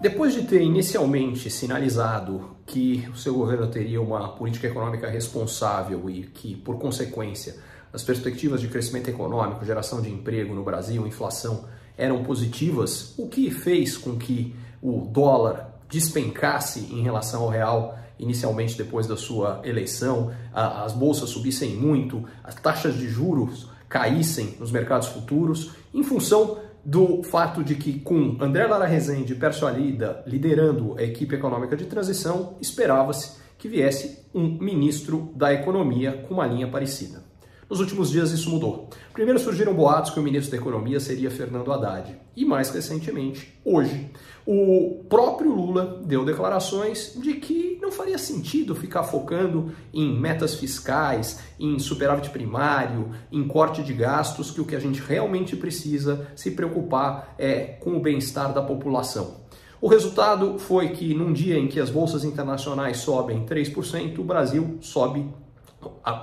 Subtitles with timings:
[0.00, 6.24] Depois de ter inicialmente sinalizado que o seu governo teria uma política econômica responsável e
[6.24, 7.56] que, por consequência,
[7.92, 11.64] as perspectivas de crescimento econômico, geração de emprego no Brasil, inflação
[11.96, 18.76] eram positivas, o que fez com que o dólar despencasse em relação ao real inicialmente
[18.76, 25.08] depois da sua eleição, as bolsas subissem muito, as taxas de juros caíssem nos mercados
[25.08, 30.94] futuros, em função do fato de que, com André Lara Rezende e Pércio Alida liderando
[30.96, 36.68] a equipe econômica de transição, esperava-se que viesse um ministro da Economia com uma linha
[36.68, 37.24] parecida.
[37.68, 38.88] Nos últimos dias isso mudou.
[39.12, 42.14] Primeiro surgiram boatos que o ministro da Economia seria Fernando Haddad.
[42.36, 44.08] E mais recentemente, hoje,
[44.46, 51.40] o próprio Lula deu declarações de que não faria sentido ficar focando em metas fiscais,
[51.58, 56.52] em superávit primário, em corte de gastos, que o que a gente realmente precisa se
[56.52, 59.44] preocupar é com o bem-estar da população.
[59.80, 64.78] O resultado foi que num dia em que as bolsas internacionais sobem 3%, o Brasil
[64.80, 65.26] sobe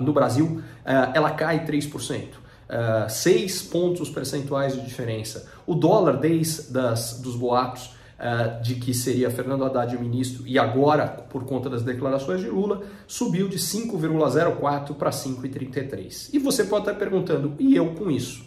[0.02, 2.44] no Brasil, eh, ela cai 3%.
[2.64, 5.48] Uh, 6 pontos percentuais de diferença.
[5.68, 10.58] O dólar, desde das, dos boatos uh, de que seria Fernando Haddad o ministro, e
[10.58, 16.30] agora, por conta das declarações de Lula, subiu de 5,04 para 5,33.
[16.34, 18.44] E você pode estar perguntando, e eu com isso?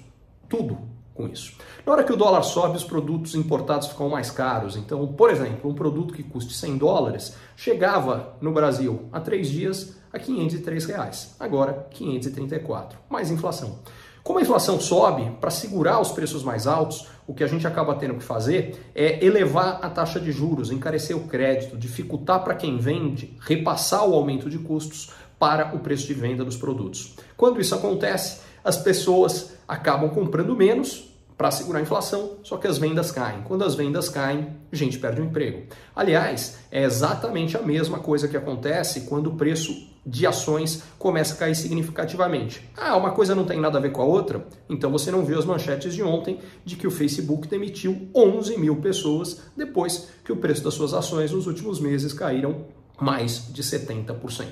[0.49, 1.55] Tudo com isso.
[1.85, 4.77] Na hora que o dólar sobe, os produtos importados ficam mais caros.
[4.77, 9.97] Então, por exemplo, um produto que custe 100 dólares chegava no Brasil há três dias
[10.13, 11.35] a 503 reais.
[11.41, 12.99] Agora, 534.
[13.09, 13.79] Mais inflação.
[14.27, 17.95] Como a inflação sobe, para segurar os preços mais altos, o que a gente acaba
[17.95, 22.77] tendo que fazer é elevar a taxa de juros, encarecer o crédito, dificultar para quem
[22.77, 27.15] vende, repassar o aumento de custos para o preço de venda dos produtos.
[27.37, 32.79] Quando isso acontece, as pessoas acabam comprando menos para segurar a inflação, só que as
[32.79, 33.43] vendas caem.
[33.43, 35.65] Quando as vendas caem, gente perde o emprego.
[35.95, 41.37] Aliás, é exatamente a mesma coisa que acontece quando o preço de ações começa a
[41.37, 42.67] cair significativamente.
[42.77, 44.47] Ah, uma coisa não tem nada a ver com a outra?
[44.69, 48.77] Então você não viu as manchetes de ontem de que o Facebook demitiu 11 mil
[48.77, 52.65] pessoas depois que o preço das suas ações nos últimos meses caíram
[52.99, 54.47] mais de 70%.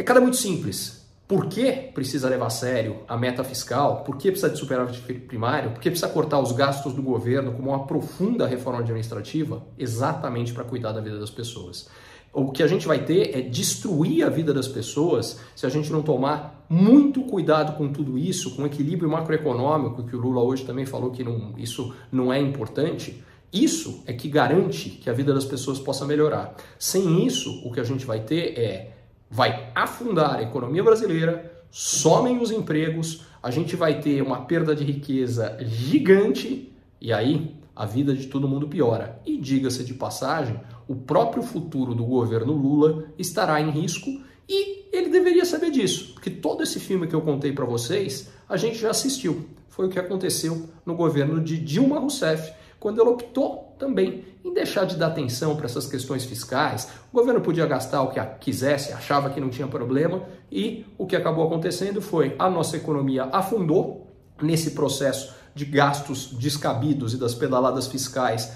[0.00, 1.06] Recado é muito simples.
[1.28, 4.02] Por que precisa levar a sério a meta fiscal?
[4.02, 5.72] Por que precisa de superávit primário?
[5.72, 9.62] Por que precisa cortar os gastos do governo como uma profunda reforma administrativa?
[9.78, 11.90] Exatamente para cuidar da vida das pessoas.
[12.32, 15.92] O que a gente vai ter é destruir a vida das pessoas se a gente
[15.92, 20.64] não tomar muito cuidado com tudo isso, com o equilíbrio macroeconômico, que o Lula hoje
[20.64, 23.22] também falou que não, isso não é importante.
[23.52, 26.54] Isso é que garante que a vida das pessoas possa melhorar.
[26.78, 28.99] Sem isso, o que a gente vai ter é
[29.30, 34.84] vai afundar a economia brasileira, somem os empregos, a gente vai ter uma perda de
[34.84, 39.20] riqueza gigante e aí a vida de todo mundo piora.
[39.24, 44.10] E diga-se de passagem, o próprio futuro do governo Lula estará em risco
[44.48, 48.56] e ele deveria saber disso, porque todo esse filme que eu contei para vocês, a
[48.56, 49.48] gente já assistiu.
[49.68, 54.84] Foi o que aconteceu no governo de Dilma Rousseff, quando ela optou também em deixar
[54.84, 56.88] de dar atenção para essas questões fiscais.
[57.12, 61.14] O governo podia gastar o que quisesse, achava que não tinha problema, e o que
[61.14, 64.06] acabou acontecendo foi a nossa economia afundou
[64.40, 68.52] nesse processo de gastos descabidos e das pedaladas fiscais.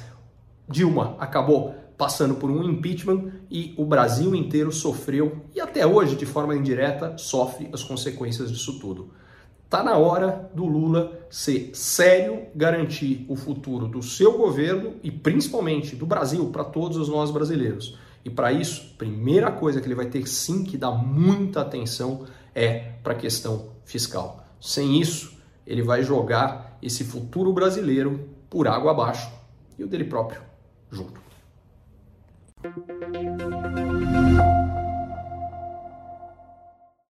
[0.66, 6.26] Dilma acabou passando por um impeachment e o Brasil inteiro sofreu e até hoje, de
[6.26, 9.12] forma indireta, sofre as consequências disso tudo.
[9.74, 15.96] Está na hora do Lula ser sério, garantir o futuro do seu governo e principalmente
[15.96, 17.98] do Brasil para todos os nós brasileiros.
[18.24, 22.92] E para isso, primeira coisa que ele vai ter sim que dar muita atenção é
[23.02, 24.46] para a questão fiscal.
[24.60, 29.28] Sem isso, ele vai jogar esse futuro brasileiro por água abaixo
[29.76, 30.40] e o dele próprio
[30.88, 31.20] junto.